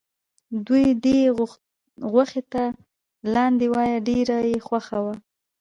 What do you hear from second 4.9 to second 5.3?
وه.